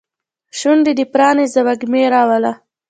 شونډې 0.59 0.91
دې 0.97 1.05
پرانیزه 1.13 1.61
وږمې 1.65 2.03
راوله 2.13 2.51